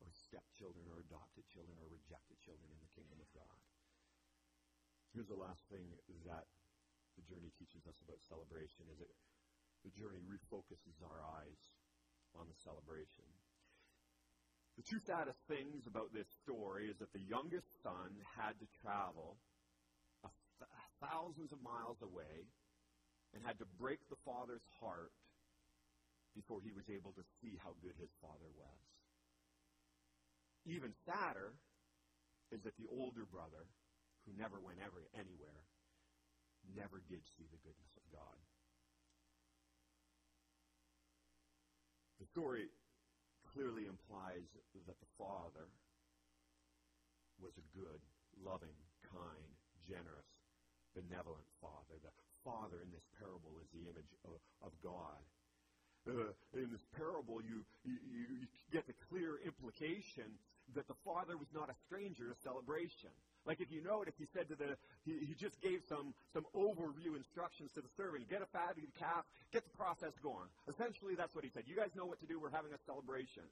[0.04, 3.60] or stepchildren or adopted children or rejected children in the kingdom of God.
[5.16, 5.90] Here's the last thing
[6.28, 6.46] that
[7.16, 9.10] the journey teaches us about celebration is that
[9.82, 11.72] the journey refocuses our eyes
[12.36, 13.26] on the celebration.
[14.80, 19.36] The two saddest things about this story is that the youngest son had to travel
[21.04, 22.48] thousands of miles away
[23.36, 25.12] and had to break the father's heart
[26.32, 28.80] before he was able to see how good his father was.
[30.64, 31.52] Even sadder
[32.48, 33.68] is that the older brother,
[34.24, 35.60] who never went ever, anywhere,
[36.72, 38.38] never did see the goodness of God.
[42.24, 42.72] The story
[43.52, 44.46] clearly implies
[44.86, 45.66] that the father
[47.42, 48.00] was a good,
[48.44, 49.50] loving, kind,
[49.88, 50.30] generous,
[50.94, 51.96] benevolent father.
[52.02, 55.20] The father in this parable is the image of, of God.
[56.08, 57.96] Uh, in this parable, you, you,
[58.40, 60.26] you get the clear implication
[60.74, 63.12] that the father was not a stranger to celebration.
[63.46, 67.16] Like if you notice, he said to the, he, he just gave some, some overview
[67.16, 68.28] instructions to the servant.
[68.28, 70.48] Get a fatted calf, get the process going.
[70.68, 71.64] Essentially, that's what he said.
[71.66, 72.38] You guys know what to do.
[72.38, 73.44] We're having a celebration.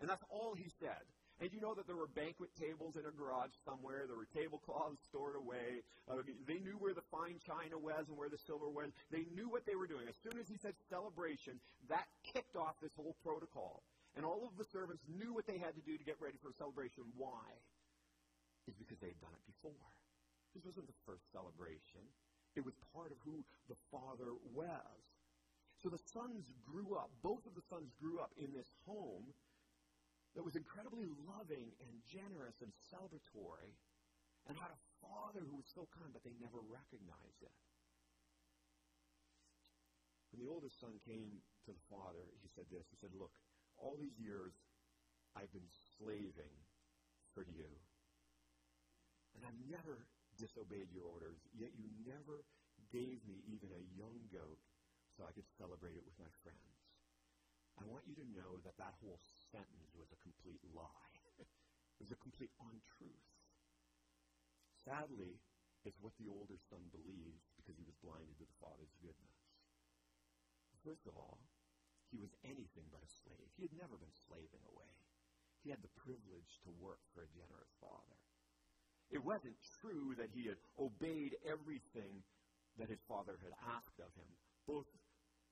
[0.00, 1.00] And that's all he said.
[1.40, 4.06] And you know that there were banquet tables in a garage somewhere.
[4.06, 5.82] There were tablecloths stored away.
[6.06, 8.94] Uh, they knew where the fine china was and where the silver was.
[9.10, 10.06] They knew what they were doing.
[10.06, 13.82] As soon as he said celebration, that kicked off this whole protocol.
[14.14, 16.50] And all of the servants knew what they had to do to get ready for
[16.50, 17.02] a celebration.
[17.16, 17.42] Why?
[18.68, 19.90] Is because they had done it before.
[20.54, 22.04] This wasn't the first celebration.
[22.54, 25.00] It was part of who the Father was.
[25.80, 29.34] So the sons grew up, both of the sons grew up in this home
[30.38, 33.74] that was incredibly loving and generous and celebratory
[34.46, 37.54] and had a father who was so kind, but they never recognized it.
[40.30, 42.88] When the oldest son came to the father, he said this.
[42.88, 43.34] He said, Look,
[43.76, 44.56] all these years
[45.36, 46.56] I've been slaving
[47.34, 47.68] for you.
[49.42, 50.06] And I've never
[50.38, 52.46] disobeyed your orders, yet you never
[52.94, 54.62] gave me even a young goat
[55.10, 56.78] so I could celebrate it with my friends.
[57.74, 59.18] I want you to know that that whole
[59.50, 61.18] sentence was a complete lie.
[61.42, 63.34] it was a complete untruth.
[64.78, 65.42] Sadly,
[65.82, 69.42] it's what the older son believed because he was blinded to the father's goodness.
[70.86, 71.42] First of all,
[72.14, 73.50] he was anything but a slave.
[73.58, 74.94] He had never been slaving away.
[75.66, 78.22] He had the privilege to work for a generous father.
[79.12, 82.24] It wasn't true that he had obeyed everything
[82.80, 84.30] that his father had asked of him.
[84.66, 84.88] Both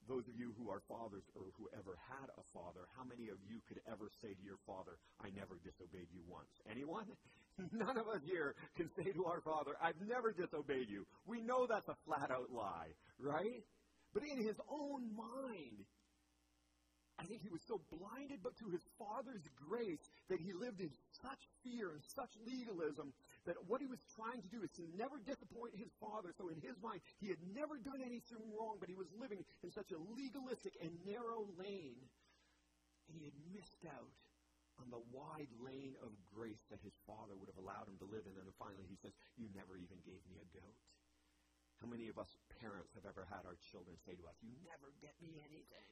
[0.09, 3.37] those of you who are fathers or who ever had a father, how many of
[3.45, 6.49] you could ever say to your father, I never disobeyed you once?
[6.65, 7.05] Anyone?
[7.77, 11.05] None of us here can say to our father, I've never disobeyed you.
[11.29, 13.61] We know that's a flat out lie, right?
[14.17, 15.85] But in his own mind,
[17.21, 20.01] I think he was so blinded but to his father's grace
[20.33, 20.89] that he lived in
[21.21, 23.13] such fear and such legalism
[23.51, 26.31] that what he was trying to do is to never disappoint his father.
[26.39, 29.75] So in his mind, he had never done anything wrong, but he was living in
[29.75, 31.99] such a legalistic and narrow lane.
[33.11, 34.15] And he had missed out
[34.79, 38.23] on the wide lane of grace that his father would have allowed him to live
[38.31, 38.39] in.
[38.39, 40.79] And then finally he says, You never even gave me a goat.
[41.83, 42.31] How many of us
[42.63, 45.91] parents have ever had our children say to us, You never get me anything?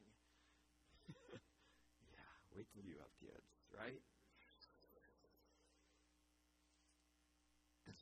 [2.14, 3.98] yeah, wait till you have kids, right?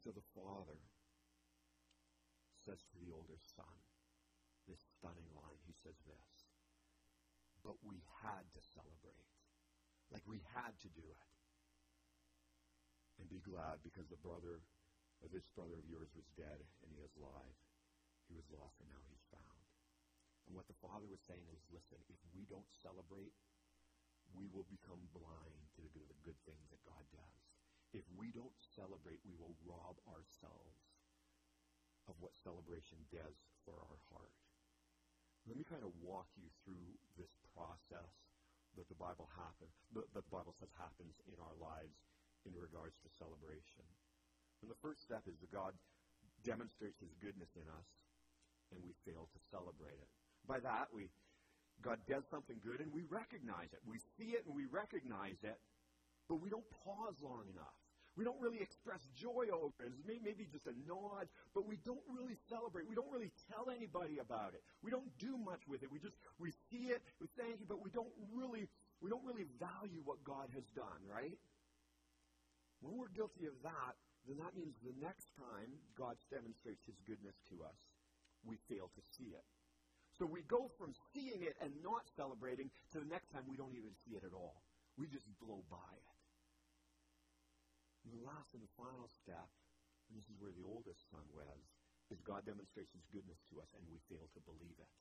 [0.07, 0.79] So the father
[2.63, 3.75] says to the older son,
[4.71, 6.31] this stunning line, he says this,
[7.67, 9.27] but we had to celebrate.
[10.15, 11.27] Like we had to do it.
[13.19, 14.63] And be glad because the brother
[15.27, 17.59] of this brother of yours was dead and he is alive.
[18.31, 19.67] He was lost and now he's found.
[20.47, 23.35] And what the Father was saying is, listen, if we don't celebrate,
[24.39, 27.56] we will become blind to the good, the good things that God does.
[27.93, 30.79] If we don't celebrate, we will rob ourselves
[32.07, 34.35] of what celebration does for our heart.
[35.47, 38.11] Let me kind of walk you through this process
[38.75, 41.97] that the Bible happen, that the Bible says happens in our lives
[42.45, 43.87] in regards to celebration.
[44.63, 45.75] And the first step is that God
[46.45, 47.89] demonstrates his goodness in us
[48.75, 50.11] and we fail to celebrate it.
[50.47, 51.11] By that we
[51.85, 53.85] God does something good and we recognize it.
[53.85, 55.61] We see it and we recognize it,
[56.29, 57.77] but we don't pause long enough.
[58.17, 59.93] We don't really express joy over it.
[59.93, 62.89] It's maybe just a nod, but we don't really celebrate.
[62.89, 64.65] We don't really tell anybody about it.
[64.81, 65.93] We don't do much with it.
[65.93, 68.73] We just we see it, we thank you, but we don't really
[69.05, 71.37] we don't really value what God has done, right?
[72.81, 77.37] When we're guilty of that, then that means the next time God demonstrates his goodness
[77.53, 77.77] to us,
[78.49, 79.45] we fail to see it.
[80.17, 83.77] So we go from seeing it and not celebrating to the next time we don't
[83.77, 84.65] even see it at all.
[84.97, 86.16] We just blow by it.
[88.07, 89.51] And the last and the final step,
[90.07, 91.59] and this is where the oldest son was,
[92.07, 94.93] is God demonstrates his goodness to us and we fail to believe it.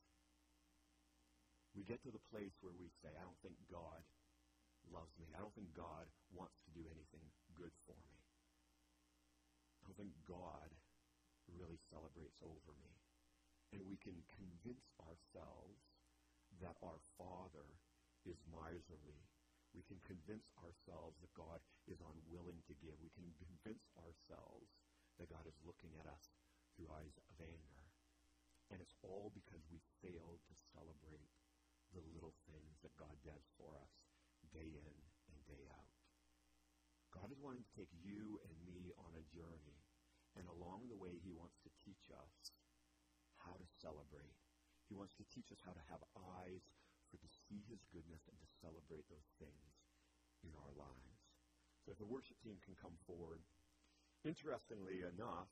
[1.78, 4.02] We get to the place where we say, I don't think God
[4.90, 5.30] loves me.
[5.30, 7.22] I don't think God wants to do anything
[7.54, 8.18] good for me.
[9.78, 10.66] I don't think God
[11.54, 12.90] really celebrates over me.
[13.70, 15.78] And we can convince ourselves
[16.58, 17.70] that our Father
[18.26, 19.22] is miserly
[19.76, 22.96] we can convince ourselves that God is unwilling to give.
[22.96, 24.72] We can convince ourselves
[25.20, 26.32] that God is looking at us
[26.72, 27.84] through eyes of anger.
[28.72, 31.28] And it's all because we failed to celebrate
[31.92, 33.92] the little things that God does for us
[34.50, 34.96] day in
[35.28, 35.92] and day out.
[37.12, 39.80] God is wanting to take you and me on a journey.
[40.36, 42.52] And along the way, he wants to teach us
[43.40, 44.36] how to celebrate.
[44.88, 46.64] He wants to teach us how to have eyes
[47.16, 49.72] for to see his goodness and to celebrate those things
[50.44, 51.20] in our lives.
[51.84, 53.40] So if the worship team can come forward.
[54.26, 55.48] Interestingly enough,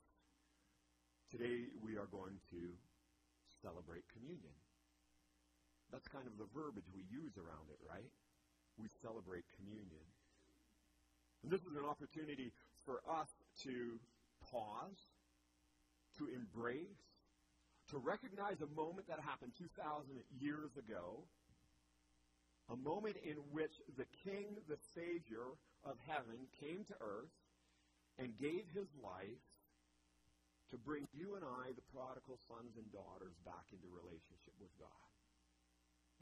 [1.32, 2.62] today we are going to
[3.64, 4.52] celebrate communion.
[5.88, 8.12] That's kind of the verbiage we use around it, right?
[8.76, 10.04] We celebrate communion.
[11.46, 12.52] And this is an opportunity
[12.84, 13.30] for us
[13.64, 13.96] to
[14.50, 15.00] pause,
[16.18, 17.00] to embrace,
[17.92, 21.22] to recognize a moment that happened 2,000 years ago
[22.74, 25.54] a moment in which the King, the Savior
[25.86, 27.30] of heaven, came to earth
[28.18, 29.46] and gave his life
[30.74, 35.06] to bring you and I, the prodigal sons and daughters, back into relationship with God.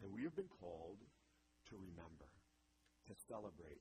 [0.04, 1.00] And we have been called
[1.72, 2.28] to remember,
[3.08, 3.80] to celebrate,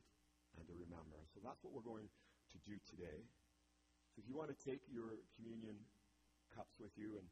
[0.55, 1.19] and to remember.
[1.35, 3.19] So that's what we're going to do today.
[4.15, 5.75] So if you want to take your communion
[6.55, 7.27] cups with you and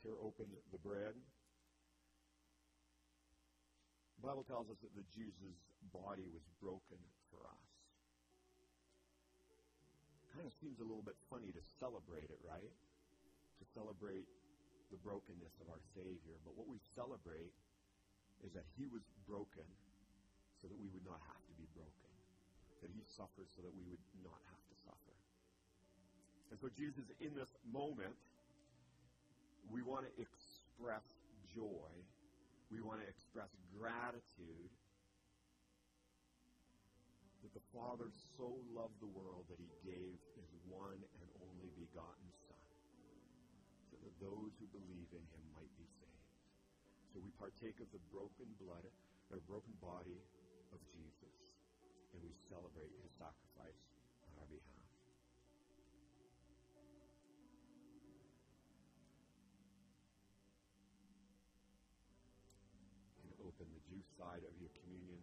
[0.00, 1.16] tear open the bread,
[4.26, 5.54] Bible tells us that the Jesus'
[5.94, 6.98] body was broken
[7.30, 7.66] for us.
[10.34, 12.74] Kind of seems a little bit funny to celebrate it, right?
[13.62, 14.26] To celebrate
[14.90, 16.42] the brokenness of our Savior.
[16.42, 17.54] But what we celebrate
[18.42, 19.64] is that He was broken
[20.58, 22.10] so that we would not have to be broken.
[22.82, 25.14] That He suffered so that we would not have to suffer.
[26.50, 28.18] And so, Jesus, in this moment,
[29.70, 31.06] we want to express
[31.54, 31.94] joy
[32.70, 34.70] we want to express gratitude
[37.42, 42.26] that the Father so loved the world that he gave his one and only begotten
[42.50, 42.66] Son,
[43.86, 46.26] so that those who believe in him might be saved.
[47.14, 48.82] So we partake of the broken blood,
[49.30, 50.18] or broken body
[50.74, 51.38] of Jesus,
[52.14, 53.82] and we celebrate his sacrifice
[54.26, 54.85] on our behalf.
[64.16, 65.22] Side of your communion.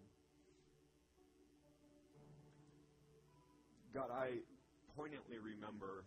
[3.93, 4.41] God, I
[4.97, 6.05] poignantly remember,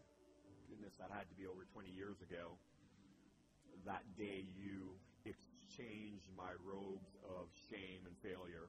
[0.67, 2.59] goodness, that had to be over 20 years ago,
[3.87, 8.67] that day you exchanged my robes of shame and failure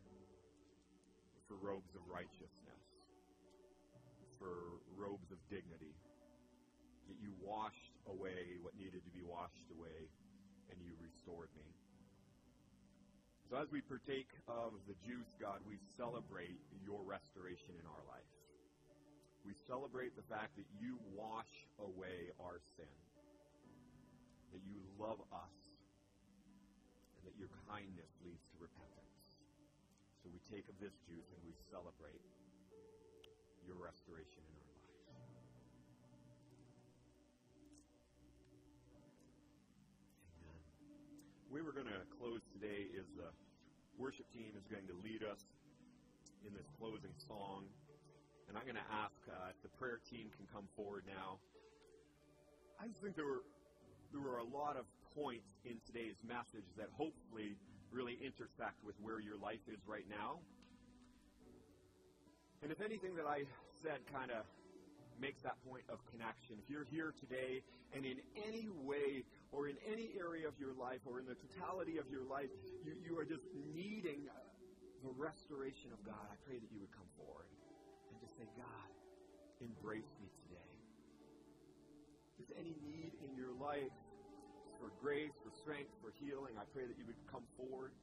[1.49, 2.83] for robes of righteousness,
[4.37, 5.97] for robes of dignity.
[7.07, 10.11] That you washed away what needed to be washed away,
[10.69, 11.86] and you restored me.
[13.47, 18.27] So as we partake of the juice, God, we celebrate your restoration in our life.
[19.47, 21.47] We celebrate the fact that you wash
[21.79, 22.91] away our sin,
[24.51, 25.57] that you love us,
[27.15, 29.23] and that your kindness leads to repentance.
[30.19, 32.19] So we take of this juice and we celebrate
[33.63, 34.66] your restoration in our lives.
[41.47, 43.31] We were going to close today is the
[43.95, 45.39] worship team is going to lead us
[46.43, 47.63] in this closing song.
[48.51, 51.39] And I'm going to ask uh, if the prayer team can come forward now.
[52.83, 53.47] I just think there were
[54.11, 54.83] there were a lot of
[55.15, 57.55] points in today's message that hopefully
[57.95, 60.43] really intersect with where your life is right now.
[62.59, 63.47] And if anything that I
[63.83, 64.43] said kind of
[65.15, 67.63] makes that point of connection, if you're here today
[67.95, 71.97] and in any way or in any area of your life or in the totality
[71.97, 72.51] of your life,
[72.83, 73.43] you, you are just
[73.73, 74.35] needing uh,
[75.03, 77.47] the restoration of God, I pray that you would come forward
[78.11, 78.89] and just say, God,
[79.61, 80.71] embrace me today.
[82.33, 83.93] If there's any need in your life
[84.81, 87.93] for grace, for strength, for healing, I pray that you would come forward.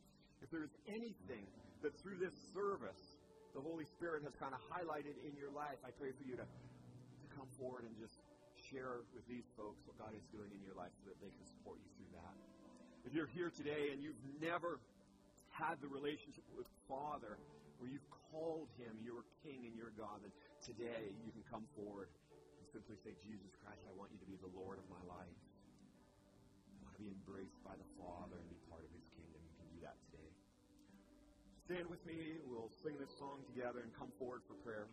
[0.42, 1.46] If there's anything
[1.82, 3.20] that through this service
[3.54, 6.42] the Holy Spirit has kind of highlighted in your life, I pray for you to,
[6.42, 8.18] to come forward and just
[8.74, 11.46] share with these folks what God is doing in your life so that they can
[11.46, 12.34] support you through that.
[13.06, 14.82] If you're here today and you've never
[15.54, 17.38] had the relationship with Father
[17.78, 22.10] where you've called him your King and your God, then today you can come forward
[22.58, 25.38] and simply say, Jesus Christ, I want you to be the Lord of my life.
[26.74, 29.38] I want to be embraced by the Father and be part of his kingdom.
[29.38, 30.30] You can do that today.
[31.62, 32.42] Stand with me.
[32.50, 34.90] We'll sing this song together and come forward for prayer.